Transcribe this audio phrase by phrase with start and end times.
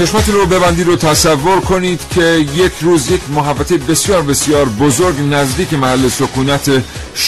[0.00, 5.74] چشماتون رو ببندید و تصور کنید که یک روز یک محبت بسیار بسیار بزرگ نزدیک
[5.74, 6.70] محل سکونت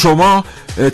[0.02, 0.45] شما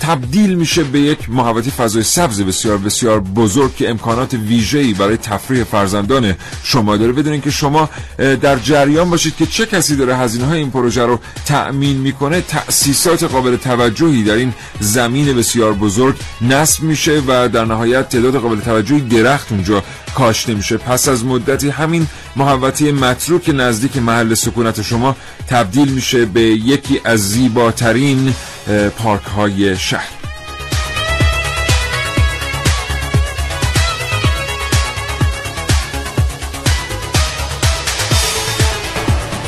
[0.00, 5.64] تبدیل میشه به یک محوطه فضای سبز بسیار بسیار بزرگ که امکانات ویژه‌ای برای تفریح
[5.64, 7.12] فرزندان شما داره.
[7.12, 11.20] بدونین که شما در جریان باشید که چه کسی داره هزینه های این پروژه رو
[11.46, 18.08] تأمین می‌کنه تأسیسات قابل توجهی در این زمین بسیار بزرگ نصب میشه و در نهایت
[18.08, 19.82] تعداد قابل توجهی درخت اونجا
[20.14, 20.76] کاشته میشه.
[20.76, 25.16] پس از مدتی همین محوطه متروک نزدیک محل سکونت شما
[25.48, 28.34] تبدیل میشه به یکی از زیباترین
[28.68, 30.17] پارک های شهر.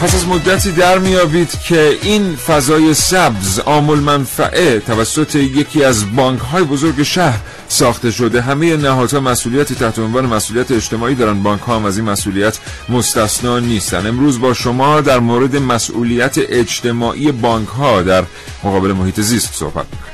[0.01, 6.41] پس از مدتی در میابید که این فضای سبز آمول منفعه توسط یکی از بانک
[6.41, 8.41] های بزرگ شهر ساخته شده.
[8.43, 11.43] همه نهادها مسئولیتی تحت عنوان مسئولیت اجتماعی دارن.
[11.43, 14.07] بانک ها هم از این مسئولیت مستثنا نیستن.
[14.07, 18.25] امروز با شما در مورد مسئولیت اجتماعی بانک ها در
[18.65, 20.10] مقابل محیط زیست صحبت می‌کنیم.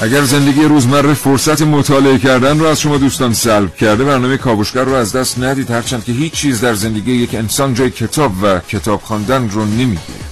[0.00, 4.94] اگر زندگی روزمره فرصت مطالعه کردن رو از شما دوستان سلب کرده برنامه کاوشگر رو
[4.94, 9.00] از دست ندید هرچند که هیچ چیز در زندگی یک انسان جای کتاب و کتاب
[9.00, 10.27] خواندن رو نمی‌گیره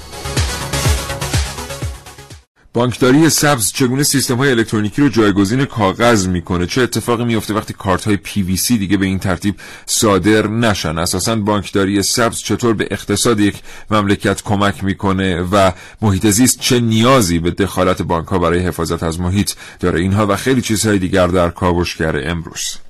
[2.76, 8.04] بانکداری سبز چگونه سیستم های الکترونیکی رو جایگزین کاغذ می‌کنه؟ چه اتفاقی میفته وقتی کارت
[8.04, 9.54] های پی وی سی دیگه به این ترتیب
[9.86, 15.72] صادر نشن؟ اساسا بانکداری سبز چطور به اقتصاد یک مملکت کمک می‌کنه و
[16.02, 20.36] محیط زیست چه نیازی به دخالت بانک ها برای حفاظت از محیط داره؟ اینها و
[20.36, 22.85] خیلی چیزهای دیگر در کاوشگر امروز.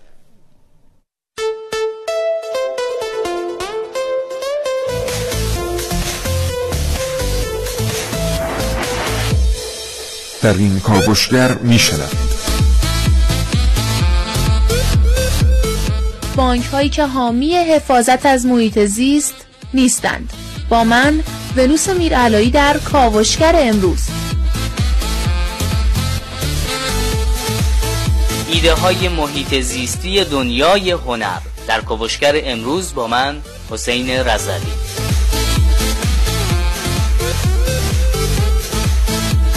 [10.47, 12.19] در این کاوشگر میشنوید
[16.37, 19.35] بانک هایی که حامی حفاظت از محیط زیست
[19.75, 20.33] نیستند.
[20.69, 21.21] با من
[21.57, 24.09] ونوس میرعلایی در کاوشگر امروز.
[28.53, 31.39] ایده های محیط زیستی دنیای هنر.
[31.69, 35.06] در کاوشگر امروز با من حسین رزلی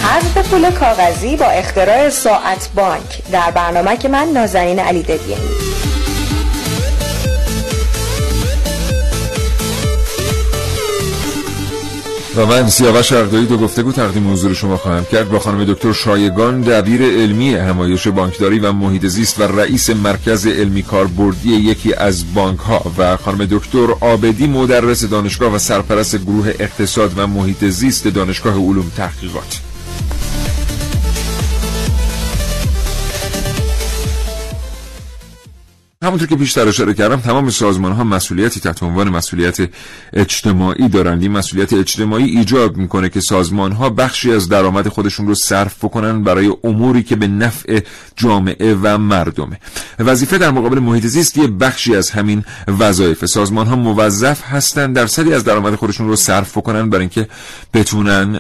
[0.03, 5.69] حذف پول کاغذی با اختراع ساعت بانک در برنامه که من نازنین علی دبیانی
[12.35, 16.61] و من سیاوش اقدایی دو گفتگو تقدیم حضور شما خواهم کرد با خانم دکتر شایگان
[16.61, 22.59] دبیر علمی همایش بانکداری و محیط زیست و رئیس مرکز علمی کاربردی یکی از بانک
[22.59, 28.53] ها و خانم دکتر آبدی مدرس دانشگاه و سرپرست گروه اقتصاد و محیط زیست دانشگاه
[28.53, 29.68] علوم تحقیقات.
[36.03, 39.69] همونطور که بیشتر اشاره کردم تمام سازمان ها مسئولیتی تحت عنوان مسئولیت
[40.13, 45.35] اجتماعی دارند این مسئولیت اجتماعی ایجاب می‌کنه که سازمان ها بخشی از درآمد خودشون رو
[45.35, 47.79] صرف بکنن برای اموری که به نفع
[48.15, 49.59] جامعه و مردمه.
[49.99, 55.33] وظیفه در مقابل محیط زیست یه بخشی از همین وظایف سازمان ها موظف هستند درصدی
[55.33, 57.27] از درآمد خودشون رو صرف بکنن برای اینکه
[57.73, 58.31] بتونن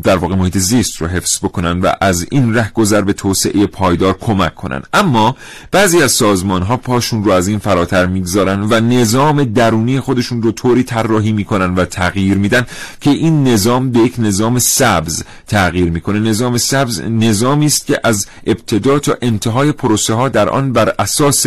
[0.00, 4.18] در واقع محیط زیست رو حفظ بکنن و از این ره گذر به توسعه پایدار
[4.20, 4.82] کمک کنن.
[4.92, 5.36] اما
[5.70, 10.42] بعضی از سازمان ها پاش خودشون رو از این فراتر می‌گذارن و نظام درونی خودشون
[10.42, 12.66] رو طوری طراحی می‌کنن و تغییر میدن
[13.00, 16.20] که این نظام به یک نظام سبز تغییر می‌کنه.
[16.20, 21.46] نظام سبز نظامی است که از ابتدا تا انتهای پروسه ها در آن بر اساس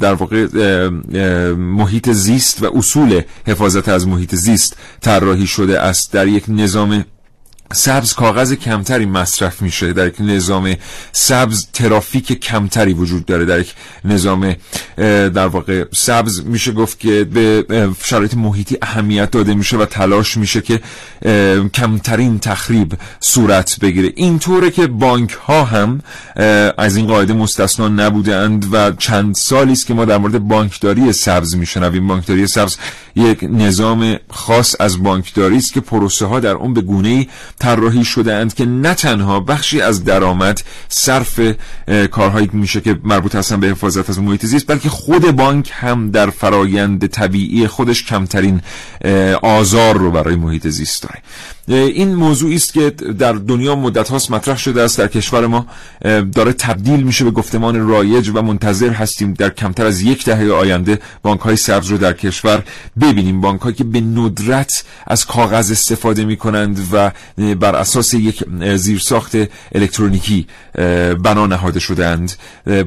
[0.00, 0.46] در واقع
[1.54, 6.12] محیط زیست و اصول حفاظت از محیط زیست طراحی شده است.
[6.12, 7.04] در یک نظام
[7.72, 9.92] سبز کاغذ کمتری مصرف میشه.
[9.92, 10.74] در یک نظام
[11.12, 13.44] سبز ترافیک کمتری وجود داره.
[13.44, 13.74] در یک
[14.04, 14.54] نظام
[14.96, 20.60] در واقع سبز میشه گفت که به شرایط محیطی اهمیت داده میشه و تلاش میشه
[20.60, 20.80] که
[21.74, 24.12] کمترین تخریب صورت بگیره.
[24.16, 26.00] اینطوره که بانک ها هم
[26.78, 31.56] از این قاعده مستثنا نبودند و چند سالی است که ما در مورد بانکداری سبز
[31.56, 32.08] میشنویم.
[32.08, 32.76] بانکداری سبز
[33.16, 37.26] یک نظام خاص از بانکداری است که پروسه ها در اون به گونه
[37.62, 41.40] طراحی شده اند که نه تنها بخشی از درآمد صرف
[42.10, 46.30] کارهایی میشه که مربوط هستن به حفاظت از محیط زیست بلکه خود بانک هم در
[46.30, 48.60] فرایند طبیعی خودش کمترین
[49.42, 51.22] آزار رو برای محیط زیست داره.
[51.68, 55.66] این موضوعی است که در دنیا مدت هاست مطرح شده است در کشور ما
[56.34, 60.98] داره تبدیل میشه به گفتمان رایج و منتظر هستیم در کمتر از یک دهه آینده
[61.22, 62.62] بانک های سبز رو در کشور
[63.00, 63.40] ببینیم.
[63.40, 67.10] بانک هایی که به ندرت از کاغذ استفاده می کنند و
[67.54, 68.44] بر اساس یک
[68.76, 69.36] زیرساخت
[69.74, 70.46] الکترونیکی
[71.22, 72.32] بنا نهاده شدند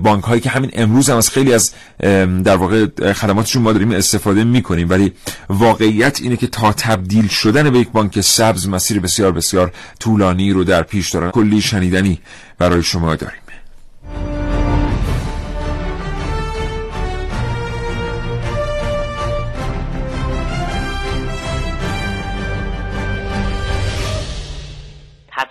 [0.03, 1.71] بانک هایی که همین امروز هم از خیلی از
[2.43, 5.13] در واقع خدماتشون ما داریم استفاده می کنیم ولی
[5.49, 10.63] واقعیت اینه که تا تبدیل شدن به یک بانک سبز مسیر بسیار بسیار طولانی رو
[10.63, 11.31] در پیش دارن.
[11.31, 12.19] کلی شنیدنی
[12.59, 13.41] برای شما داریم.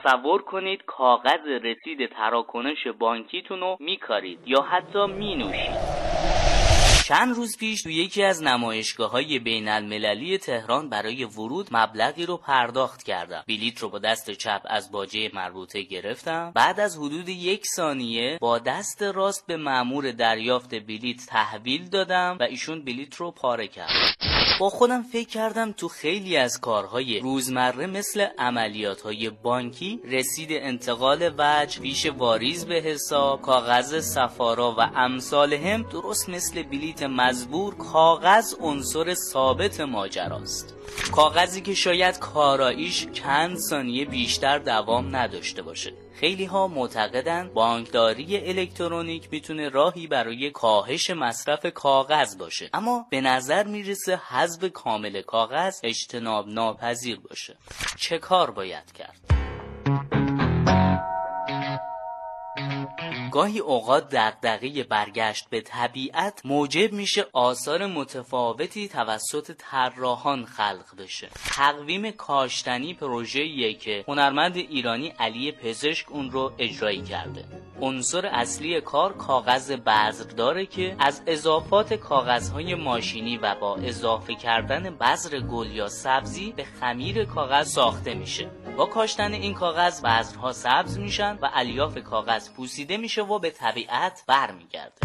[0.05, 5.94] تصور کنید کاغذ رسید تراکنش بانکیتون رو میکارید یا حتی مینوشید.
[7.07, 12.37] چند روز پیش تو یکی از نمایشگاه های بین المللی تهران برای ورود مبلغی رو
[12.37, 13.45] پرداخت کردم.
[13.49, 16.53] بلیت رو با دست چپ از باجه مربوطه گرفتم.
[16.55, 22.43] بعد از حدود یک ثانیه با دست راست به مأمور دریافت بلیت تحویل دادم و
[22.43, 24.34] ایشون بلیت رو پاره کرد.
[24.61, 31.35] با خودم فکر کردم تو خیلی از کارهای روزمره مثل عملیات های بانکی رسید انتقال
[31.39, 38.55] وجه فیش واریز به حساب کاغذ سفارا و امثال هم درست مثل بلیت مزبور کاغذ
[38.61, 40.75] عنصر ثابت ماجراست.
[41.13, 45.93] کاغذی که شاید کاراییش چند ثانیه بیشتر دوام نداشته باشه.
[46.21, 53.67] خیلی ها معتقدن بانکداری الکترونیک می‌تونه راهی برای کاهش مصرف کاغذ باشه اما به نظر
[53.67, 57.57] می‌رسه حذف کامل کاغذ اجتناب ناپذیر باشه
[57.99, 59.21] چه کار باید کرد؟
[63.35, 71.29] گاهی اوقات دغدغه برگشت به طبیعت موجب میشه آثار متفاوتی توسط طراحان خلق بشه.
[71.57, 77.45] تقویم کاشتنی پروژه‌ایه که هنرمند ایرانی علی پزشک اون رو اجرایی کرده.
[77.81, 84.97] عنصر اصلی کار کاغذ بذر داره که از اضافات کاغذهای ماشینی و با اضافه کردن
[84.97, 88.51] بذر گل یا سبزی به خمیر کاغذ ساخته میشه.
[88.77, 94.25] با کاشتن این کاغذ بذرها سبز میشن و الیاف کاغذ پوسیده میشه و به طبیعت
[94.27, 95.01] برمیگرده.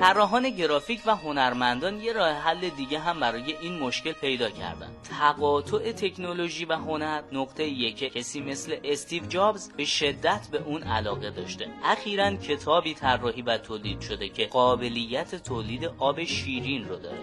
[0.00, 5.92] طراحان گرافیک و هنرمندان یه راه حل دیگه هم برای این مشکل پیدا کردن تقاطع
[5.92, 8.10] تکنولوژی و هنر نقطه یکه.
[8.10, 11.68] کسی مثل استیو جابز به شدت به اون علاقه داشته.
[11.84, 17.18] اخیرا کتابی طراحی و تولید شده که قابلیت تولید آب شیرین رو داره.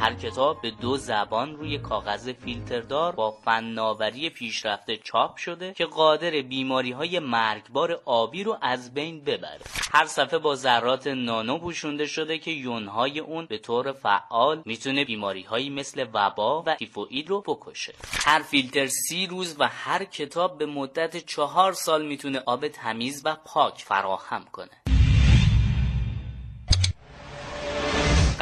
[0.00, 6.30] هر کتاب به دو زبان روی کاغذ فیلتردار با فناوری پیشرفته چاپ شده که قادر
[6.30, 9.60] بیماری های مرگبار آبی رو از بین ببره.
[9.92, 15.04] هر صفحه با ذرات نانو پوشونده شده شده که یونهای اون به طور فعال می‌تونه
[15.04, 17.94] بیماری هایی مثل وبا و تیفوئید رو بکشه.
[18.24, 23.36] هر فیلتر سی روز و هر کتاب به مدت چهار سال می‌تونه آب تمیز و
[23.44, 24.81] پاک فراهم کنه.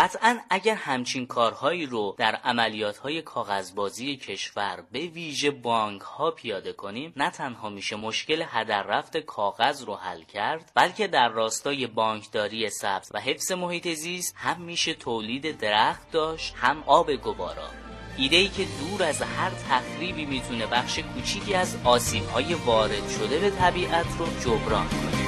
[0.01, 6.73] قطعا اگر همچین کارهایی رو در عملیات های کاغذبازی کشور به ویژه بانک ها پیاده
[6.73, 12.71] کنیم نه تنها میشه مشکل هدر رفت کاغذ رو حل کرد بلکه در راستای بانکداری
[12.71, 17.69] سبز و حفظ محیط زیست هم میشه تولید درخت داشت هم آب گوارا.
[18.17, 23.39] ایده ای که دور از هر تخریبی می‌تونه بخش کوچیکی از آسیب های وارد شده
[23.39, 25.20] به طبیعت رو جبران کنه.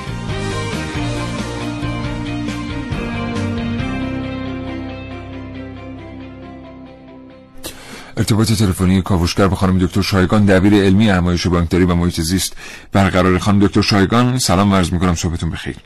[8.16, 12.56] ارتباط تلفنی کاوشگر با خانم دکتر شایگان دبیر علمی همایش بانکداری و محیط زیست.
[12.92, 15.76] برقرار خانم دکتر شایگان سلام عرض می‌کنم صحبتون بخیر.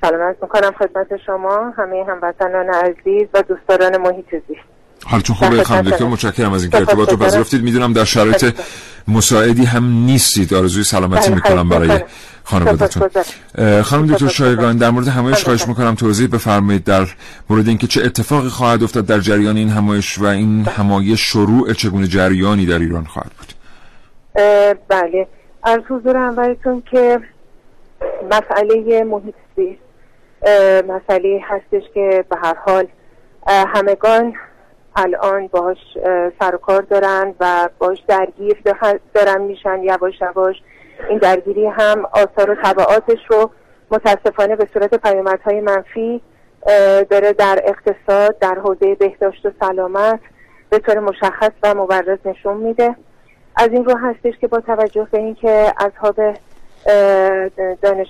[0.00, 4.77] سلام عرض می‌کنم خدمت شما همه هموطنان عزیز و دوستداران محیط زیست.
[5.04, 7.62] حالتون خوبه خانم دکتر متشکرم از اینکه ارتباط رو پذیرفتید.
[7.62, 8.54] می‌دونم در شرایط
[9.08, 10.54] مساعدی هم نیستید.
[10.54, 12.00] آرزوی سلامتی بله، می‌کنم برای
[12.44, 13.10] خانوادتون
[13.82, 17.06] خانم دکتر شایگان در مورد همایش خواهش می‌کنم توضیح بفرمایید در
[17.50, 22.06] مورد اینکه چه اتفاقی خواهد افتاد در جریان این همایش و این همایش شروع چگونه
[22.06, 23.52] جریانی در ایران خواهد بود.
[24.88, 25.28] بله.
[25.62, 27.20] از حضور اولتون که
[28.30, 29.80] مسئله محیط زیست
[30.88, 32.86] مسئله هستش که به هر حال
[33.46, 34.32] همگان
[34.98, 35.78] الان باش
[36.40, 38.56] سر کار دارن و باش درگیر
[39.14, 40.56] دارن میشن یواش یواش.
[41.08, 43.50] این درگیری هم آثار و طبعاتش رو
[43.90, 46.22] متاسفانه به صورت پیامدهای منفی
[47.10, 50.20] داره در اقتصاد در حوزه بهداشت و سلامت
[50.70, 52.96] به طور مشخص و مبرز نشون میده.
[53.56, 56.16] از این رو هستش که با توجه به اینکه اصحاب
[57.82, 58.08] دانش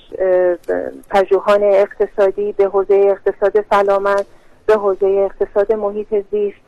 [1.11, 4.27] پژوهان اقتصادی به حوزه اقتصاد سلامت
[4.67, 6.68] به حوزه اقتصاد محیط زیست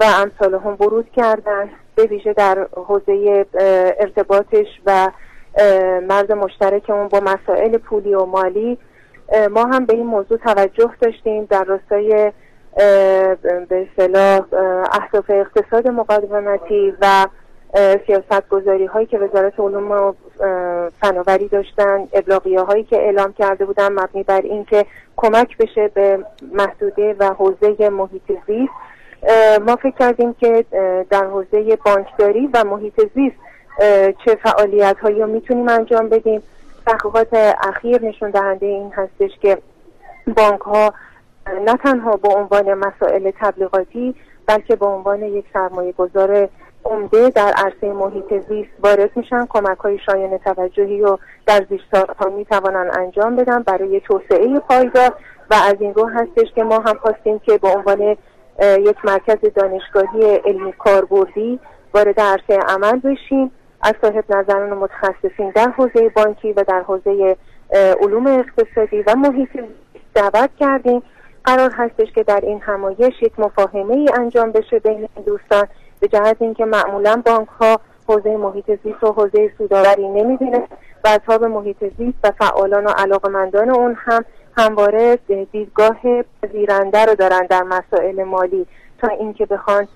[0.00, 3.46] و امثال هم ورود کردن به ویژه در حوزه
[4.00, 5.10] ارتباطش و
[6.08, 8.78] مرز مشترک اون با مسائل پولی و مالی.
[9.50, 12.32] ما هم به این موضوع توجه داشتیم در راستای
[13.68, 14.40] به اصطلاح
[14.92, 17.26] اهداف اقتصاد مقاومتی و
[18.06, 20.12] سیاست گذاری هایی که وزارت علوم و
[21.00, 24.86] فناوری داشتن ابلاغیه هایی که اعلام کرده بودن مبنی بر اینکه
[25.16, 28.72] کمک بشه به محدوده و حوزه محیط زیست
[29.66, 30.64] ما فکر کردیم که
[31.10, 33.36] در حوزه بانکداری و محیط زیست
[34.24, 36.42] چه فعالیت هایی می‌تونیم انجام بدیم.
[36.86, 39.58] تحقیقات اخیر نشون دهنده این هستش که
[40.36, 40.92] بانک ها
[41.64, 44.14] نه تنها به عنوان مسائل تبلیغاتی
[44.46, 46.48] بلکه به عنوان یک سرمایه گذار
[46.84, 49.46] عمده در عرصه محیط زیست وارد میشن.
[49.46, 55.14] کمک های شایان توجهی رو در زیست ها می‌توانن انجام بدن برای توسعه پایدار.
[55.50, 58.16] و از این رو هستش که ما هم خواستیم که به عنوان
[58.60, 61.60] یک مرکز دانشگاهی علمی کاربردی
[61.94, 63.52] وارد عرصه عمل بشیم.
[63.82, 67.36] از صاحب نظران متخصصین در حوزه بانکی و در حوزه
[68.02, 69.48] علوم اقتصادی و محیط
[70.14, 71.02] دعوت کردیم.
[71.44, 75.68] قرار هستش که در این همایش یک مفاهمه ای انجام بشه بین دوستان
[76.00, 80.68] به جهت اینکه معمولا بانک ها حوزه محیط زیست و حوزه سوداوری نمی‌بینه
[81.04, 84.24] و اصحاب محیط زیست و فعالان و علاقمندان اون هم
[84.58, 85.18] همواره
[85.52, 85.96] دیدگاه
[86.42, 88.66] پذیرنده رو دارن در مسائل مالی.
[89.02, 89.88] تا اینکه بخوان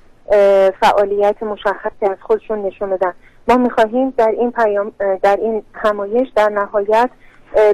[0.80, 3.12] فعالیت مشخصی از خودشون نشون بدن.
[3.48, 4.92] ما می‌خواهیم در این پیام
[5.22, 7.10] در این همایش در نهایت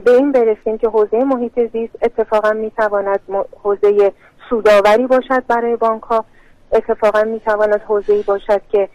[0.04, 3.20] به این برسیم که حوزه محیط زیست اتفاقا می‌تواند
[3.62, 4.12] حوزه
[4.50, 6.24] سوداوری باشد برای بانک ها
[6.72, 8.88] اتفاقا می‌تواند حوزه باشد که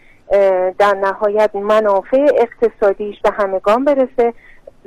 [0.78, 4.32] در نهایت منافع اقتصادیش به همگان برسه.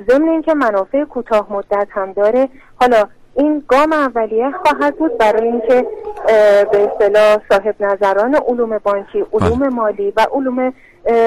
[0.06, 2.48] ضمن اینکه منافع کوتاه مدت هم داره
[2.80, 5.86] حالا این گام اولیه خواهد بود برای اینکه
[6.72, 9.68] به اصطلاح صاحب نظران علوم بانکی علوم بله.
[9.68, 10.72] مالی و علوم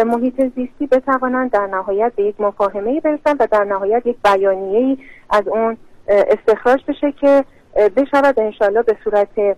[0.05, 4.97] محیط زیستی بتوانند در نهایت به یک مفاهمه برسن و در نهایت یک بیانیه
[5.29, 9.57] از اون استخراج بشه که بشود انشالله به صورت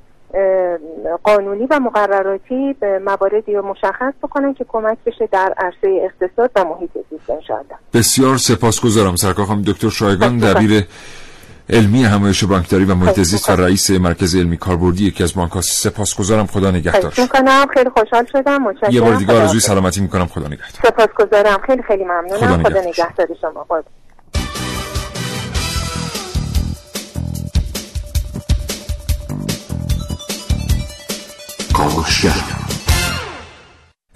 [1.23, 6.63] قانونی و مقرراتی به مواردی رو مشخص بکنن که کمک بشه در عرصه اقتصاد و
[6.63, 10.83] محیط زیست انشالله بسیار سپاسگزارم سرکار خانم دکتر شایگان دبیر
[11.69, 15.61] علمی همایش بانکداری و محیط زیست و رئیس مرکز علمی کاربردی یکی از بانک ها
[15.61, 16.47] سپاسگزارم.
[16.47, 17.13] خدا نگهدار.
[17.17, 17.65] می‌کنم.
[17.73, 18.63] خیلی خوشحال شدم.
[18.63, 18.91] متشکرم.
[18.91, 20.25] یه بار دیگه آرزوی سلامتی می‌کنم.
[20.25, 20.69] خدا نگهدار.
[20.83, 21.59] سپاسگزارم.
[21.67, 22.37] خیلی خیلی ممنونم.
[22.37, 23.27] خدا نگهدار, خدا نگهدار.
[23.41, 23.65] شما.
[31.89, 32.72] خدا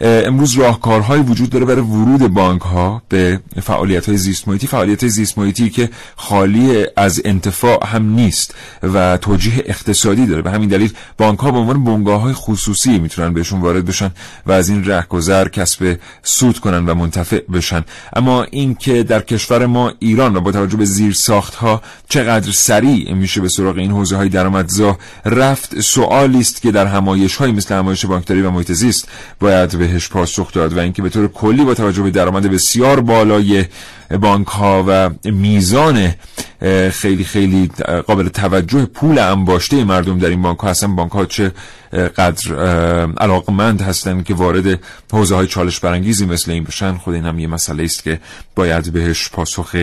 [0.02, 5.38] امروز راهکارهایی وجود داره برای ورود بانک ها به فعالیت های زیست محیطی فعالیت زیست
[5.38, 10.42] محیطی که خالی از انتفاع هم نیست و توجیه اقتصادی داره.
[10.42, 14.12] به همین دلیل بانک ها به عنوان بنگاه های خصوصی می‌تونن بهشون وارد بشن
[14.46, 17.84] و از این رهگذر کسب سود کنن و منتفع بشن.
[18.14, 23.14] اما اینکه در کشور ما ایران و با توجه به زیر ساخت ها چقدر سریع
[23.14, 27.76] میشه به سراغ این حوزه های درآمدزا رفت سوالی است که در همایش های مثل
[27.76, 29.08] همایش بانکداری و محیط زیست
[29.40, 33.66] باید بهش پاسخ داد و اینکه به طور کلی با توجه به درآمد بسیار بالای
[34.22, 36.14] بانک ها و میزان
[36.92, 37.72] خیلی خیلی
[38.08, 41.52] قابل توجه پول انباشته مردم در این بانک ها هستن بانک ها چه
[41.94, 42.56] قدر
[43.18, 44.80] علاقمند هستن که وارد
[45.12, 48.20] حوزه های چالش برانگیزی مثل این بشن خود این هم یه مسئله است که
[48.56, 49.76] باید بهش پاسخ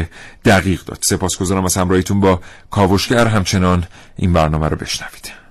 [0.45, 0.99] دقیق داد.
[1.03, 3.85] سپاسگزارم از همراهیتون با کاوشگر همچنان
[4.17, 5.45] این برنامه رو بشنوید.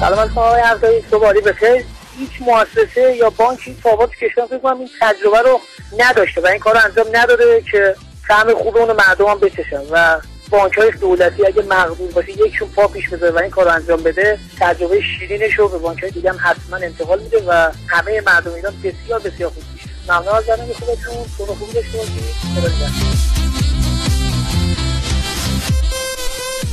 [0.00, 1.84] سلام علیکم آقای همکاری صبحانی بخیر
[2.18, 5.60] هیچ مؤسسه یا بانکی تا کشور فکر کنم این تجربه رو
[5.98, 7.94] نداشته و این کار انجام نداده که
[8.28, 12.88] طعم خوب اون مردم هم بچشن و بانک های دولتی اگه مقبول باشه یکشون پا
[12.88, 16.38] پیش بذاره و این کار انجام بده تجربه شیرینش رو به بانک های دیگه هم
[16.40, 21.24] حتما انتقال میده و همه مردم ایران بسیار بسیار خوب میشه ممنون از برنامه خوبتون.
[21.38, 21.98] شما خوبی داشته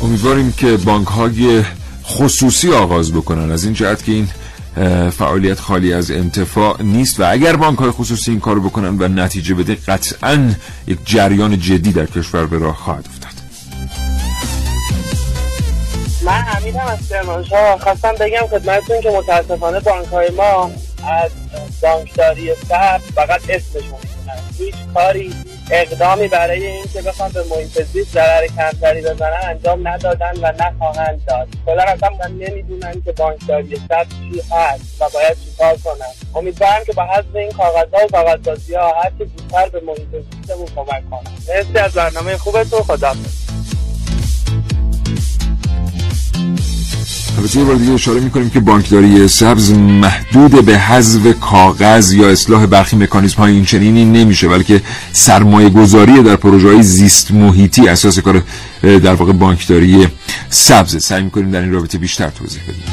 [0.03, 1.63] امیدواریم که بانک های
[2.08, 3.52] خصوصی آغاز بکنن.
[3.52, 4.28] از این جهت که این
[5.10, 9.56] فعالیت خالی از انتفاع نیست و اگر بانک های خصوصی این کارو بکنن و نتیجه
[9.56, 10.54] بده قطعا
[10.88, 13.28] یک جریان جدی در کشور به راه خواهد افتاد.
[16.26, 20.72] من میرم از کرمانشاه خواستم بگم خدمتتون که متاسفانه بانک های ما
[21.08, 21.32] از
[21.82, 24.00] بانکداری سر فقط اسمشون
[24.58, 25.34] هیچ کاری
[25.71, 31.21] اقدامی برای این که بخوام به محیط زیست ضرر کمتری بزنن انجام ندادن و نخواهند
[31.27, 31.47] داد.
[31.65, 37.03] کلا اصلا نمی‌دونن که بانکداری سر چی هست و باید چیکار کنن امیدوارم که با
[37.03, 41.77] حذف این کاغذها و کاغذبازی ها هر که زودتر به محیط زیستمون کمک کنن مرسی
[41.77, 42.81] از برنامه خوبتون.
[42.81, 43.47] خداحافظ.
[47.38, 52.65] البته یه بار دیگه اشاره می‌کنیم که بانکداری سبز محدود به حذف کاغذ یا اصلاح
[52.65, 54.82] برخی مکانیزم های این چنینی نمیشه بلکه
[55.13, 58.44] سرمایه گذاری در پروژه های زیست محیطی اساس کار
[58.82, 60.08] در واقع بانکداری
[60.50, 62.84] سبز سعی می‌کنیم در این رابطه بیشتر توضیح بدیم.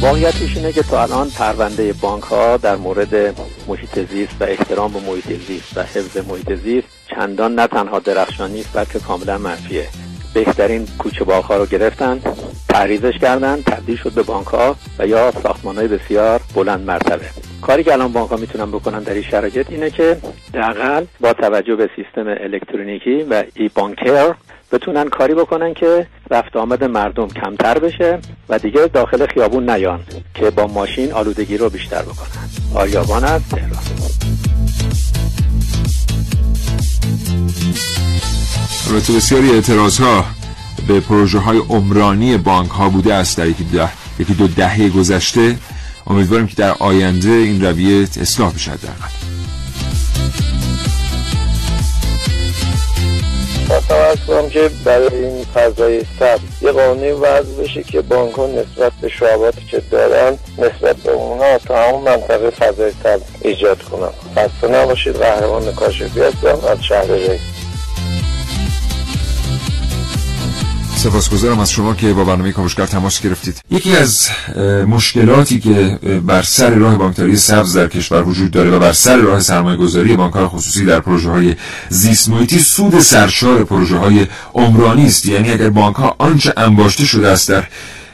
[0.00, 5.00] واقعیتش اینه که تا الان پرونده بانک ها در مورد محیط زیست و احترام به
[5.00, 9.86] محیط زیست و حفظ محیط زیست چندان نه تنها درخشان نیست بلکه کاملا منفیه.
[10.34, 12.20] بهترین کوچه باغ ها رو گرفتن
[12.68, 17.24] تحریزش کردن تبدیل شد به بانک ها و یا ساختمان های بسیار بلند مرتبه.
[17.62, 20.16] کاری که الان بانک ها می‌تونن بکنن در این شرایط اینه که
[20.54, 24.34] دقل با توجه به سیستم الکترونیکی و ای بانکر
[24.72, 30.00] بتونن کاری بکنن که رفت آمد مردم کمتر بشه و دیگه داخل خیابون نیان
[30.34, 32.48] که با ماشین آلودگی رو بیشتر بکنن.
[32.74, 34.37] آریابان از تهران.
[38.90, 40.24] البته بسیاری اعتراض ها
[40.88, 45.56] به پروژه های عمرانی بانک ها بوده است در یکی, ده، یکی دو دهه گذشته.
[46.06, 48.88] امیدواریم که در آینده این رویه اصلاح بشه در
[53.88, 58.92] توسط کنم که برای این فضای سبز یه قانونی وضع بشه که بانک ها نسبت
[59.00, 64.68] به شعباتی که دارن نسبت به اونها تا همون منطقه فضای سبز ایجاد کنم خسته
[64.68, 67.40] نباشید قهرمان کاشفی هستم از شهر رئیس
[70.98, 73.60] سپاسگزارم از شما که با برنامه کاوشگر تماس گرفتید.
[73.70, 74.28] یکی از
[74.86, 79.40] مشکلاتی که بر سر راه بانکداری سبز در کشور وجود داره و بر سر راه
[79.40, 81.56] سرمایه گذاری بانک‌های خصوصی در پروژه های
[81.88, 85.26] زیست محیطی سود سرشار پروژه های عمرانی است.
[85.26, 87.64] یعنی اگر بانک ها آنچه انباشته شده است در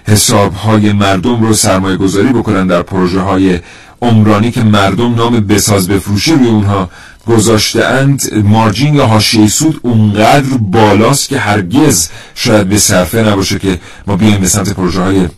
[0.07, 3.61] حساب های مردم رو سرمایه گذاری بکنن در پروژه های
[4.03, 6.91] عمرانی که مردم نام بساز بفروشی روی اونها
[7.27, 13.81] گذاشته اند مارجین یا حاشیه سود اونقدر بالاست که هرگز شاید به صرفه نباشه که
[14.07, 15.29] ما بیایم به سمت پروژه های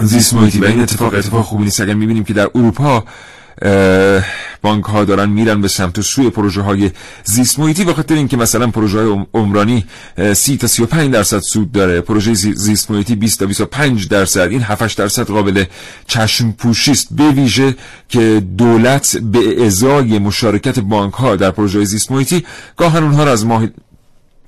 [0.00, 1.80] زیست محیطی و این اتفاق اتفاق خوبی نیست.
[1.80, 3.04] اگر می‌بینیم که در اروپا
[4.62, 6.90] بانک ها دارن میرن به سمت و سوی پروژه های
[7.24, 9.84] زیست محیطی به خاطر اینکه مثلا پروژه های عمرانی
[10.34, 12.00] 30 تا 35 درصد سود داره.
[12.00, 14.40] پروژه زیست محیطی 20 تا 25 درصد.
[14.40, 15.64] این 7 درصد قابل
[16.06, 17.08] چشم پوشی است.
[17.10, 17.74] به ویژه
[18.08, 22.44] که دولت به ازای مشارکت بانک ها در پروژه زیست محیطی
[22.76, 23.66] گاهن اونها را از ماه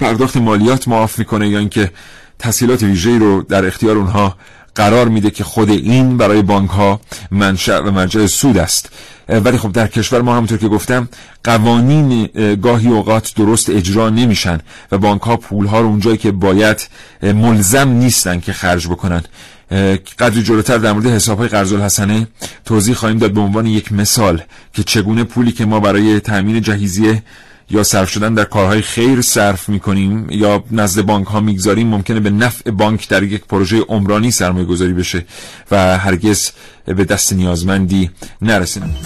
[0.01, 1.91] پرداخت مالیات معاف می‌کنه یا اینکه
[2.39, 4.37] تسهیلات ویژه‌ای رو در اختیار اونها
[4.75, 8.89] قرار میده که خود این برای بانک ها منشأ و مرجع سود است.
[9.29, 11.09] ولی خب در کشور ما همونطور که گفتم
[11.45, 12.27] قوانین
[12.63, 14.61] گاهی اوقات درست اجرا نمیشن
[14.93, 16.89] و بانک ها پول ها رو اونجایی که باید
[17.23, 19.23] ملزم نیستن که خرج بکنن.
[20.19, 22.27] قدری جلوتر در مورد حساب های قرض الحسنه
[22.65, 27.23] توضیح خواهیم داد به عنوان یک مثال که چگونه پولی که ما برای تامین جهیزیه
[27.71, 32.31] یا صرف شدن در کارهای خیر صرف می‌کنیم یا نزد بانک ها می‌گذاریم ممکنه به
[32.31, 35.25] نفع بانک در یک پروژه عمرانی سرمایه گذاری بشه
[35.71, 36.51] و هرگز
[36.85, 38.11] به دست نیازمندی
[38.43, 38.97] نرسیم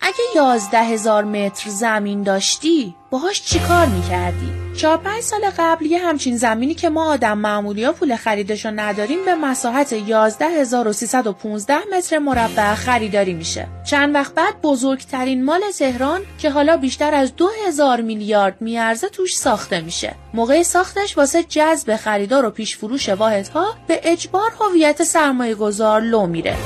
[0.00, 5.98] اگه یازده هزار متر زمین داشتی باهاش چی کار می‌کردی؟ چهار پنج سال قبل یه
[5.98, 12.74] همچین زمینی که ما آدم معمولی ها پول خریدشو نداریم به مساحت 11315 متر مربع
[12.74, 13.68] خریداری میشه.
[13.90, 19.80] چند وقت بعد بزرگترین مال تهران که حالا بیشتر از 2000 میلیارد میارزه توش ساخته
[19.80, 20.14] میشه.
[20.34, 26.26] موقع ساختش واسه جذب خریدار و پیش فروش واحدها به اجبار هویت سرمایه گذار لو
[26.26, 26.56] میره.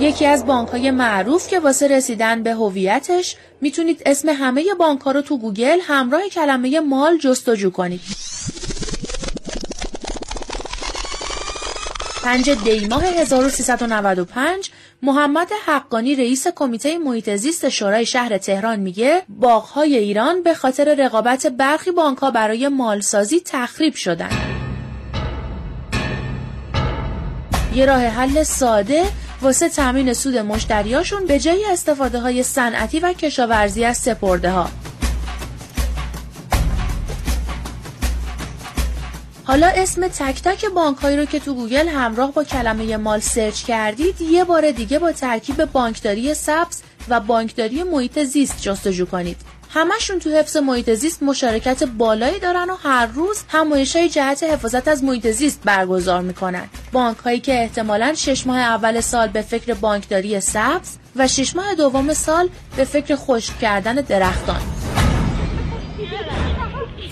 [0.00, 5.10] یکی از بانک های معروف که واسه رسیدن به هویتش می‌تونید اسم همه بانک ها
[5.10, 8.00] رو تو گوگل همراه کلمه مال جستجو کنید.
[12.24, 14.70] 5 دیماه 1395
[15.02, 21.46] محمد حقانی رئیس کمیته محیط زیست شورای شهر تهران میگه باغهای ایران به خاطر رقابت
[21.46, 24.30] برخی بانک ها برای مالسازی تخریب شدن.
[27.74, 29.04] یه راه حل ساده
[29.42, 34.68] واسه تامین سود مشتریاشون به جای استفاده های صنعتی و کشاورزی از سپرده ها
[39.44, 43.64] حالا اسم تک تک بانک هایی رو که تو گوگل همراه با کلمه mall سرچ
[43.64, 49.36] کردید یه بار دیگه با ترکیب بانکداری سبز و بانکداری محیط زیست جستجو کنید.
[49.76, 54.88] همشون تو حفظ محیط زیست مشارکت بالایی دارن و هر روز همایش های جهت حفاظت
[54.88, 56.64] از محیط زیست برگزار می‌کنن.
[56.92, 61.74] بانک هایی که احتمالا شش ماه اول سال به فکر بانکداری سبز و شش ماه
[61.74, 64.60] دوم سال به فکر خشک کردن درختان.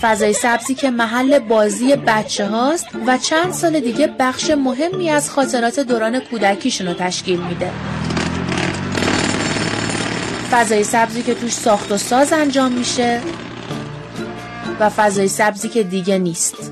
[0.01, 5.79] فضای سبزی که محل بازی بچه هاست و چند سال دیگه بخش مهمی از خاطرات
[5.79, 7.71] دوران کودکیشون رو تشکیل میده.
[10.51, 13.21] فضای سبزی که توش ساخت و ساز انجام میشه
[14.79, 16.71] و فضای سبزی که دیگه نیست.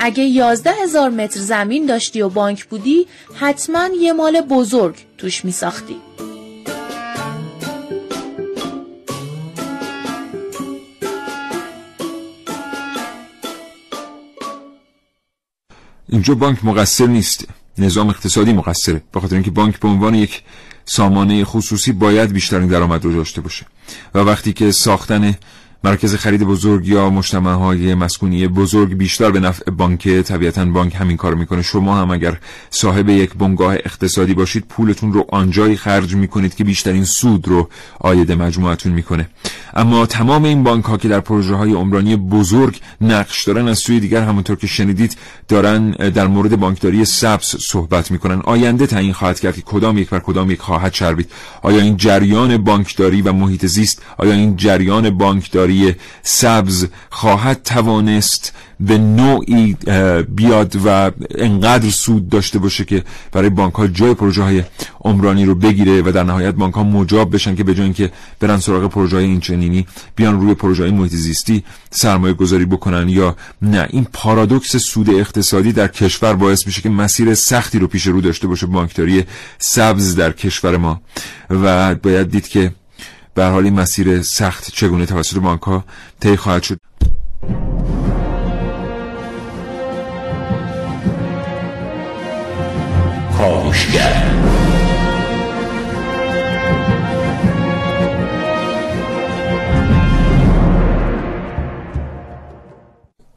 [0.00, 5.96] اگه یازده هزار متر زمین داشتی و بانک بودی حتما یه مال بزرگ توش میساختی.
[16.08, 17.44] اینجا بانک مقصر نیست.
[17.78, 19.02] نظام اقتصادی مقصره.
[19.12, 20.42] به خاطر اینکه بانک به عنوان یک
[20.84, 23.66] سامانه خصوصی باید بیشترین درآمد رو داشته باشه.
[24.14, 25.34] و وقتی که ساختن
[25.84, 31.16] مرکز خرید بزرگ یا مجتمع های مسکونی بزرگ بیشتر به نفع بانک طبیعتا بانک همین
[31.16, 31.62] کار می‌کنه.
[31.62, 32.38] شما هم اگر
[32.70, 37.68] صاحب یک بنگاه اقتصادی باشید پولتون رو آنجایی خرج می‌کنید که بیشترین سود رو
[38.00, 39.28] آید مجموعتون می‌کنه.
[39.74, 44.00] اما تمام این بانک ها که در پروژه های عمرانی بزرگ نقش دارن از سوی
[44.00, 45.16] دیگر همونطور که شنیدید
[45.48, 48.40] دارن در مورد بانکداری سبز صحبت می‌کنن.
[48.44, 51.30] آینده تعیین خواهد کرد که کدام یک بر کدام یک خواهد چربید.
[51.62, 55.71] آیا این جریان بانکداری و محیط زیست آیا این جریان بانکداری
[56.22, 59.76] سبز خواهد توانست به نوعی
[60.28, 64.62] بیاد و انقدر سود داشته باشه که برای بانک ها جای پروژه های
[65.04, 68.58] عمرانی رو بگیره و در نهایت بانک ها مجاب بشن که به جای اینکه برن
[68.58, 73.88] سراغ پروژه های اینچنینی بیان روی پروژه های محیط زیستی سرمایه گذاری بکنن یا نه.
[73.90, 78.46] این پارادوکس سود اقتصادی در کشور باعث میشه که مسیر سختی رو پیش رو داشته
[78.46, 79.24] باشه بانکداری
[79.58, 81.00] سبز در کشور ما.
[81.50, 82.72] و باید دید که
[83.34, 85.84] به حال این مسیر سخت چگونه توسط بانک ها
[86.20, 86.78] طی خواهد شد؟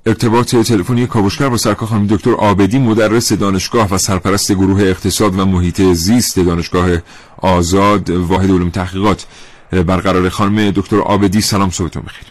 [0.08, 5.46] ارتباط تلفنی کاوشگر با سرکار خانم دکتر آبدی مدرس دانشگاه و سرپرست گروه اقتصاد و
[5.46, 6.90] محیط زیست دانشگاه
[7.38, 9.26] آزاد واحد علوم تحقیقات.
[9.72, 12.26] برقرار خانم دکتر آبدی سلام صبحتون بخیر.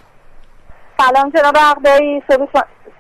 [0.99, 2.23] سلام جناب عقدایی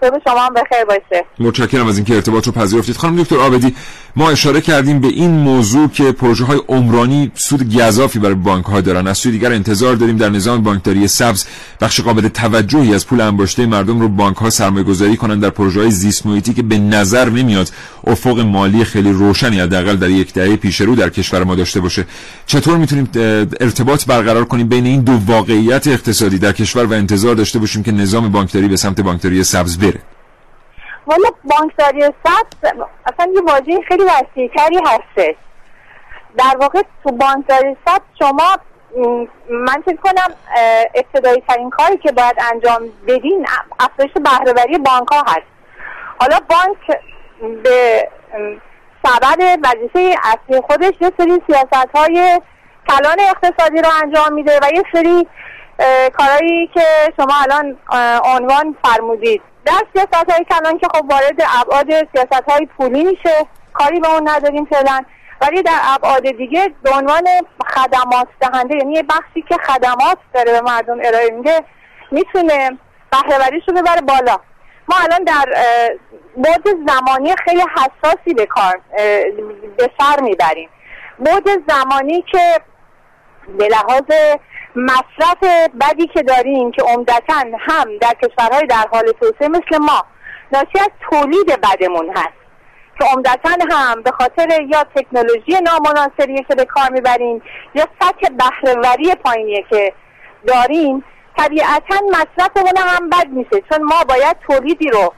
[0.01, 1.25] صبح شما هم بخیر باشه.
[1.39, 2.97] متشکرم از اینکه ارتباط رو پذیرفتید.
[2.97, 3.77] خانم دکتر آبدی
[4.17, 8.81] ما اشاره کردیم به این موضوع که پروژه های عمرانی سود گذافی برای بانک ها
[8.81, 9.07] دارن.
[9.07, 11.45] از سوی دیگر انتظار داریم در نظام بانکداری سبز
[11.81, 15.81] بخش قابل توجهی از پول انباشته مردم رو بانک ها سرمایه گذاری کنند در پروژه
[15.81, 17.71] های زیست محیطی که به نظر نمیاد
[18.07, 22.07] افق مالی خیلی روشنی حداقل در یک دهه پیش رو در کشور ما داشته باشه.
[22.47, 23.09] چطور می‌تونیم
[23.61, 27.93] ارتباط برقرار کنیم بین این دو واقعیت اقتصادی در کشور و انتظار داشته باشیم که
[27.93, 30.14] نظام بانکداری به سمت بانکداری سبز بره؟
[31.07, 32.73] والا بانکداری سبز
[33.07, 35.35] اصلا یه واژه خیلی وسیعتری هستش.
[36.39, 38.57] در واقع تو بانکداری سبز شما
[39.51, 40.35] من فکر کنم
[40.95, 43.47] ابتدایی ترین کاری که باید انجام بدین
[43.81, 45.47] افزایش بهرهوری بانک ها هست.
[46.21, 47.01] حالا بانک
[47.63, 48.09] به
[49.05, 52.41] سبب وظیفه اصلی خودش یه سری سیاست های
[52.89, 55.27] کلان اقتصادی رو انجام میده و یه سری
[56.17, 56.83] کارهایی که
[57.17, 57.77] شما الان
[58.25, 59.43] عنوان فرمودید.
[59.65, 63.47] در سیاست های کلان که خب وارد ابعاد سیاست های پولی میشه.
[63.73, 65.05] کاری به اون نداریم فعلا.
[65.41, 67.25] ولی در ابعاد دیگه به عنوان
[67.75, 71.65] خدمات دهنده یعنی بخشی که خدمات داره به مردم ارائه میده
[72.11, 72.79] می‌تونه
[73.13, 74.41] بهرهوریش رو ببره بالا.
[74.89, 75.45] ما الان در
[76.37, 78.81] بعد زمانی خیلی حساسی به کار
[79.77, 80.69] به سر می‌بریم.
[81.19, 82.61] بعد زمانی که
[83.59, 84.37] به لحاظ
[84.77, 90.05] مصرف بدی که داریم که عمدتا هم در کشورهای در حال توسعه مثل ما
[90.53, 92.45] ناشی از تولید بدمون هست.
[92.99, 97.43] که عمدتا هم به خاطر یا تکنولوژی نامناسبیه که به کار می‌بریم
[97.75, 99.93] یا سطح بهرهوری پایینیه که
[100.47, 101.05] داریم
[101.37, 103.63] طبیعتا مصرفمون هم بد میشه.
[103.71, 105.15] چون ما باید تولیدی رو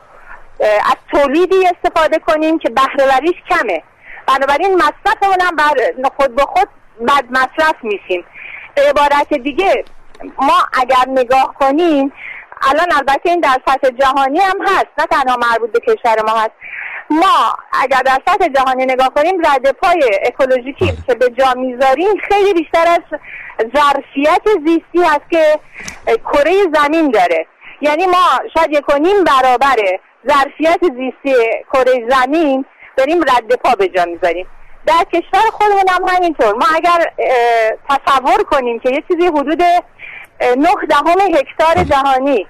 [0.61, 3.83] از تولیدی استفاده کنیم که بهرهوریش کمه.
[4.27, 6.69] بنابراین مصرفمون هم بر خود به خود
[7.09, 8.25] بد مصرف میشیم.
[8.77, 9.85] به عبارت دیگه.
[10.39, 12.12] ما اگر نگاه کنیم
[12.62, 16.51] الان البته این در سطح جهانی هم هست نه تنها مربوط به کشور ما هست.
[17.11, 22.55] ما اگر در سطح جهانی نگاه کنیم رد پای اکولوژیکی که به جا می‌ذاریم خیلی
[22.55, 23.19] بیشتر از
[23.77, 25.61] ظرفیت زیستی هست که
[26.33, 27.47] کره زمین داره.
[27.81, 29.77] یعنی ما شاید یک و نیم برابر
[30.29, 32.65] ظرفیت زیستی کره زمین
[32.97, 34.47] داریم رد پا به جا می‌ذاریم.
[34.87, 36.55] در کشور خودمون هم همینطور.
[36.55, 37.12] ما اگر
[37.88, 39.62] تصور کنیم که یه چیزی حدود
[40.40, 42.46] نه دهم هکتار جهانی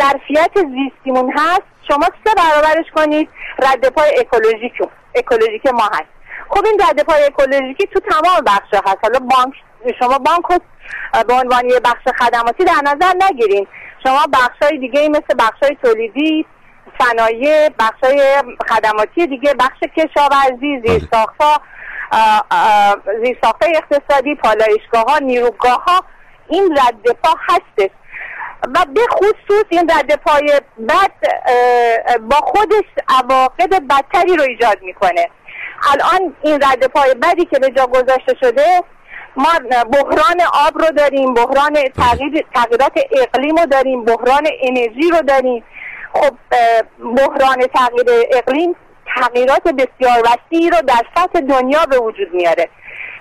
[0.00, 4.72] ظرفیت زیستیمون هست شما سه برابرش کنید رد پای اکولوژیک
[5.14, 6.10] اکولوژیک ما هست.
[6.50, 8.98] خب این رد پای اکولوژیکی تو تمام بخش هست.
[9.02, 9.54] حالا بانک
[9.98, 10.62] شما بانک
[11.26, 13.66] به عنوان یه بخش خدماتی در نظر نگیرین.
[14.02, 16.46] شما بخش های دیگه مثل بخش های تولیدی
[16.98, 21.60] صنایع بخش های خدماتی دیگه بخش کشاورزی زیرساختها
[23.24, 26.04] زیرساخت اقتصادی پالایشگاه ها نیروگاه ها
[26.48, 27.90] این رد پا هستش.
[28.74, 31.12] و به خصوص این رد پای بد
[32.20, 35.28] با خودش عواقب بدتری رو ایجاد می‌کنه.
[35.92, 38.82] الان این رد پای بدی که به جا گذاشته شده
[39.36, 39.48] ما
[39.92, 45.64] بحران آب رو داریم بحران تغییر تغییرات اقلیم رو داریم بحران انرژی رو داریم.
[46.20, 46.34] خب
[47.16, 48.76] بحران تغییر اقلیم
[49.16, 52.68] تغییرات بسیار وسیعی رو در سطح دنیا به وجود میاره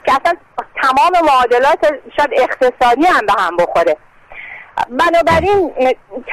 [0.06, 0.34] که اصلا
[0.82, 1.80] تمام معادلات
[2.18, 3.98] شاید اقتصادی هم به هم بخوره.
[4.90, 5.72] بنابراین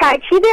[0.01, 0.45] تاکید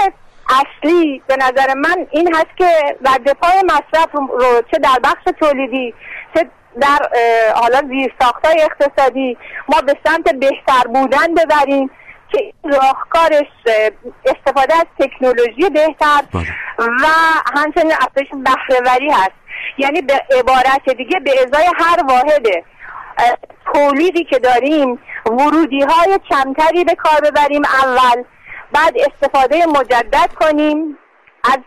[0.50, 5.94] اصلی به نظر من این هست که رد پای مصرف رو چه در بخش تولیدی
[6.34, 6.98] چه در
[7.54, 11.90] حالا زیر ساختای اقتصادی ما به سمت بهتر بودن ببریم.
[12.32, 13.46] که راهکارش
[14.24, 16.46] استفاده از تکنولوژی بهتر بله.
[16.78, 17.06] و
[17.54, 19.40] همچنین افزایش بهرهوری هست
[19.78, 22.46] یعنی به عبارت دیگه به ازای هر واحد
[23.74, 28.24] تولیدی که داریم ورودی های کمتری به کار ببریم اول
[28.72, 30.98] بعد استفاده مجدد کنیم
[31.44, 31.58] از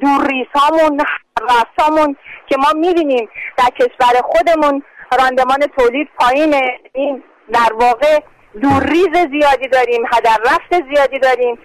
[0.00, 1.04] دورریس هامون
[1.42, 2.16] رسامون
[2.48, 4.82] که ما می‌بینیم در کشور خودمون
[5.18, 6.54] راندمان تولید پایین
[6.92, 8.20] این در واقع
[8.62, 11.58] دورریز زیادی داریم هدر رفت زیادی داریم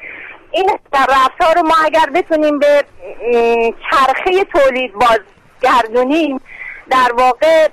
[0.51, 1.07] این در
[1.39, 2.83] ها رو ما اگر بتونیم به
[3.91, 6.41] چرخه تولید بازگردونیم
[6.89, 7.67] در واقع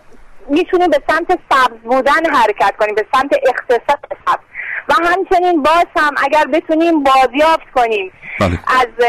[0.48, 4.44] می‌تونیم به سمت سبز بودن حرکت کنیم به سمت اقتصاد سبز
[4.88, 8.59] و همچنین باز هم اگر بتونیم بازیافت کنیم بله.
[8.81, 9.07] از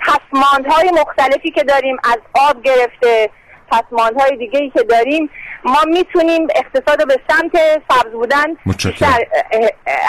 [0.00, 3.30] پسماندهای مختلفی که داریم از آب گرفته
[3.70, 5.30] پسماندهای دیگه ای که داریم
[5.64, 7.52] ما می‌تونیم اقتصاد رو به سمت
[7.90, 8.46] سبز بودن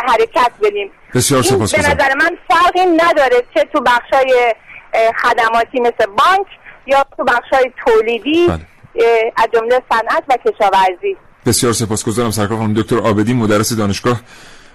[0.07, 0.91] حرکت بدیم.
[1.15, 4.55] بسیار سپاس به نظر من فرقی نداره چه تو بخشای
[5.21, 6.47] خدماتی مثل بانک
[6.85, 8.59] یا تو بخشای تولیدی بله.
[9.37, 11.17] از جمله صنعت و کشاورزی.
[11.45, 14.21] بسیار سپاسگزارم سرکار خانم دکتر آبدی مدرس دانشگاه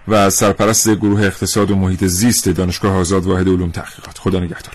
[0.08, 4.18] و سرپرست گروه اقتصاد و محیط زیست دانشگاه آزاد واحد علوم تحقیقات.
[4.18, 4.74] خدا نگهدار.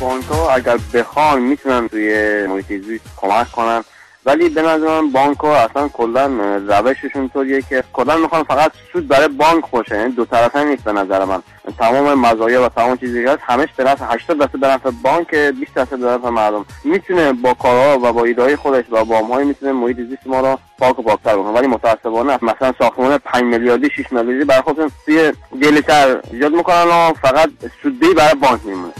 [0.00, 3.84] بانک ها اگر بخوان می‌تونن توی محیط زیست کمک کنن.
[4.26, 6.26] ولی به نظر من بانک ها اصلا کلا
[6.68, 9.96] روششون طوریه که کلا می‌خوان فقط سود برای بانک باشه.
[9.96, 11.42] یعنی دو طرفه نیست به نظر من.
[11.78, 15.74] تمام مزایا و تمام چیزی هست همش به نفع 80 درصد به نفع بانک 20
[15.74, 16.66] درصد به نفع مردم.
[16.84, 20.58] می‌تونه با کارها و با ایده خودش و با های می‌تونه محیط زیست ما رو
[20.78, 21.52] پاک و پاکتر بکنه.
[21.52, 25.32] ولی متاسفانه مثلا ساختمان 5 میلیاردی 6 میلیاردی برای خودشون توی
[25.62, 27.50] گلیتر ایجاد می‌کنن و فقط
[27.82, 28.92] سودی برای بانک میمونه.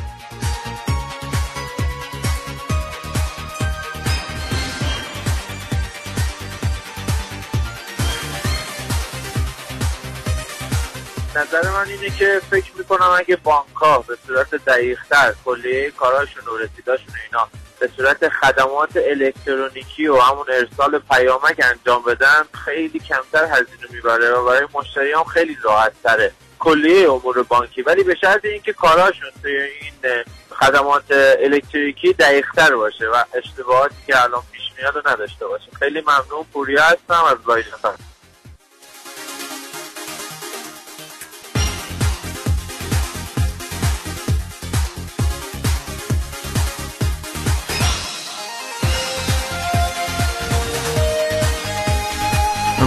[11.39, 16.57] نظر من اینه که فکر می‌کنم اگه بانک ها به صورت دقیقتر کلیه کارهاشون و
[16.57, 17.49] رسیداشون اینا
[17.81, 24.45] به صورت خدمات الکترونیکی و همون ارسال پیامک انجام بدن خیلی کمتر هزینه می‌بره و
[24.45, 27.83] برای مشتری هم خیلی راحت تره کلیه امور بانکی.
[27.83, 31.05] ولی به شرط اینکه کارهاشون توی این خدمات
[31.39, 35.71] الکتریکی دقیقتر باشه و اشتباهاتی که الان پیش میاد رو نداشته باشه.
[35.79, 36.45] خیلی ممنون.
[36.53, 37.95] پوریا هستم از لایجنفر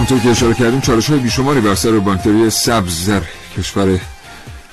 [0.02, 3.22] همطور که اشاره کردیم چالش های بیشماری بر سر بانکداری سبز در
[3.58, 4.00] کشور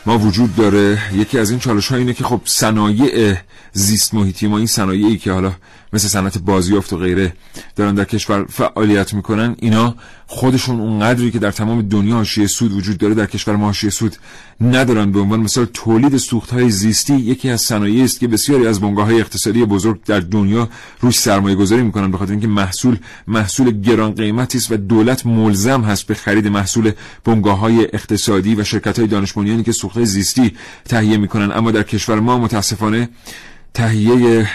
[0.06, 0.98] ما وجود داره.
[1.14, 3.36] یکی از این چالش ها اینه که خب صنایع
[3.74, 5.54] زیست محیطی ما این صنایعی که حالا
[5.94, 7.34] مثل صنعت بازیافت و غیره
[7.76, 9.56] دارن در کشور فعالیت می‌کنن.
[9.60, 9.96] اینا
[10.28, 13.90] خودشون اون قدری که در تمام دنیا حاشیه سود وجود داره در کشور ما حاشیه
[13.90, 14.16] سود
[14.62, 15.12] ندارن.
[15.12, 19.06] به عنوان مثال تولید سوخت های زیستی یکی از صنایعی است که بسیاری از بنگاه
[19.06, 20.70] های اقتصادی بزرگ در دنیا
[21.02, 22.98] روش سرمایه گذاری می‌کنن به خاطر اینکه محصول
[23.28, 26.92] محصول گران قیمتی است و دولت ملزم هست به خرید محصول
[27.24, 29.34] بنگاه های اقتصادی و شرکت های دانش
[29.66, 30.54] که سوخت زیستی
[30.86, 31.52] تهیه می‌کنن.
[31.52, 33.10] اما در کشور ما متاسفانه
[33.74, 34.48] تهیه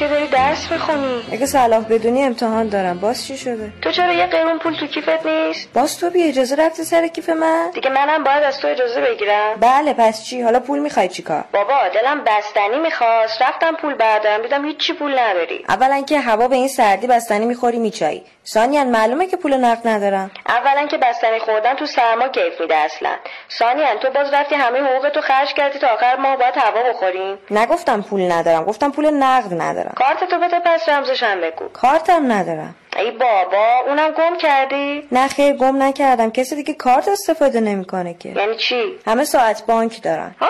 [0.00, 2.98] که داری درس می‌خونی اگه صلاح بدونی امتحان دارم.
[3.00, 6.56] باز چی شده؟ تو چرا یه قیرون پول تو کیفت نیست؟ باز تو بی اجازه
[6.56, 9.54] رفتی سر کیف من؟ دیگه منم باید از تو اجازه بگیرم.
[9.60, 13.42] بله پس چی؟ حالا پول می‌خوای چیکار بابا دلم بستنی می‌خواست.
[13.42, 15.64] رفتم پول بردارم دیدم هیچی پول نداری.
[15.68, 18.22] اولا که هوا به این سردی بستنی می‌خوری میچایی.
[18.46, 20.30] ثانیا معلومه که پول نقد ندارم.
[20.48, 23.10] اولا که بستنی خوردن تو سرما کیف میده اصلا.
[23.58, 27.38] ثانیا تو باز رفتی همه حقوق تو خرج کردی تا آخر ماه باید هوا بخوریم.
[27.50, 28.64] نگفتم پول ندارم.
[28.64, 29.89] گفتم پول نقد ندارم.
[29.96, 31.68] کارت تو بده پس رمزش هم بگو.
[31.68, 32.74] کارتم ندارم.
[32.96, 36.30] ای بابا اونم گم کردی؟ نه خیر گم نکردم.
[36.30, 38.28] کسی دیگه کارت استفاده نمی‌کنه که.
[38.28, 40.34] یعنی چی؟ همه ساعت بانک دارن.
[40.40, 40.48] ها؟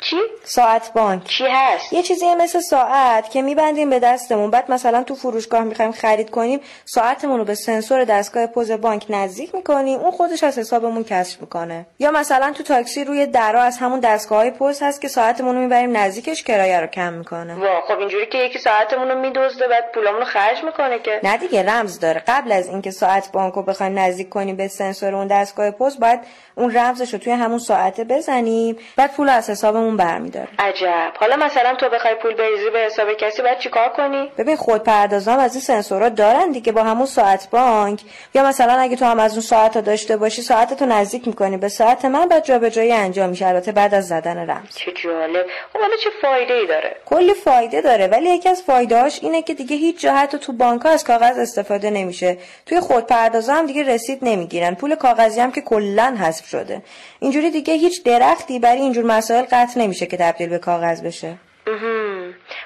[0.00, 1.24] چی؟ ساعت بانک.
[1.24, 4.50] چی هست؟ یه چیزی مثل ساعت که میبندیم به دستمون.
[4.50, 9.54] بعد مثلا تو فروشگاه می‌خوایم خرید کنیم ساعتمون رو به سنسور دستگاه پوز بانک نزدیک
[9.54, 10.00] می‌کنیم.
[10.00, 11.86] اون خودش از حسابمون کشف می‌کنه.
[11.98, 15.60] یا مثلا تو تاکسی روی درا از همون دستگاه های پوز هست که ساعتمون رو
[15.60, 17.54] می‌بریم نزدیکش کرایه رو کم می‌کنه.
[17.54, 21.20] وا خب اینجوری که یکی ساعتمون رو میدزده بعد پولامون رو خرج می‌کنه که.
[21.22, 22.22] نه دیگه رمز داره.
[22.26, 26.20] قبل از اینکه ساعت بانک رو بخوایم نزدیک کنیم به سنسور اون دستگاه پوز باید
[26.54, 28.76] اون رمزش رو توی همون ساعته بزنیم.
[28.96, 30.48] بعد پول از حسابمون برمیداره.
[30.58, 31.12] عجب.
[31.20, 35.38] حالا مثلا تو بخوای پول بریزی به حساب کسی باید چیکار کنی؟ ببین خود پردازام
[35.38, 36.72] از این سنسورا دارن دیگه.
[36.72, 38.00] با همون ساعت بانک.
[38.34, 41.56] یا مثلا اگه تو هم از اون ساعت ها داشته باشی ساعت تو نزدیک می‌کنی.
[41.56, 43.46] به ساعت من بعد جابجایی انجام میشه.
[43.46, 44.76] البته بعد از زدن رمز.
[44.76, 45.46] چه جالب.
[45.72, 48.06] خب حالا چه فایده ای داره؟ کلی فایده داره.
[48.06, 51.38] ولی یکی از فایده هاش اینه که دیگه هیچ جا حتی تو بانک از کاغذ
[51.38, 52.38] استفاده نمیشه.
[52.66, 54.74] توی خود پردازا هم دیگه رسید نمی‌گیرن.
[54.74, 56.82] پول کاغذی هم که کلا حذف شده.
[57.20, 61.34] اینجوری دیگه هیچ درختی برای اینجور مسائل قطع نمیشه که تبدیل به کاغذ بشه.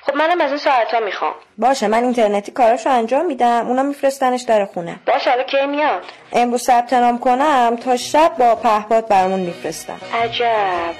[0.02, 1.34] خب منم از این ساعت ها می‌خوام.
[1.58, 4.96] باشه من اینترنتی کاراشو انجام میدم اونا میفرستنش در خونه.
[5.06, 10.94] باشه حالا کی میاد؟ امروز ثبت نام کنم تا شب با پهپاد برامون میفرستم عجب.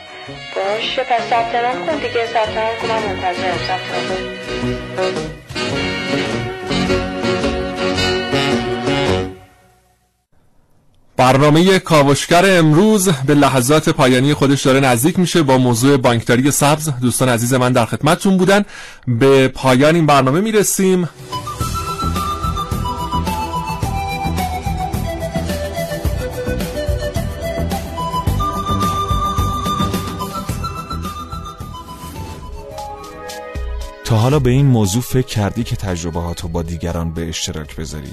[0.57, 5.42] باشه پس ثبت نام کن دیگه ثبت نام کن من منتظرم ثبت نام
[11.23, 16.91] برنامه کاوشگر امروز به لحظات پایانی خودش داره نزدیک میشه با موضوع بانکداری سبز.
[17.01, 18.65] دوستان عزیز من در خدمتتون بودن.
[19.07, 21.09] به پایان این برنامه می‌رسیم.
[34.05, 36.21] تا حالا به این موضوع فکر کردی که تجربه
[36.53, 38.13] با دیگران به اشتراک بذاری؟